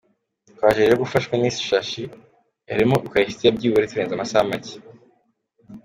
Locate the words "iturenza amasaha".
3.85-4.49